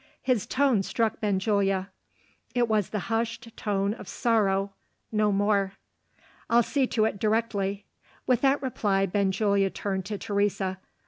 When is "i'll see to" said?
6.49-7.05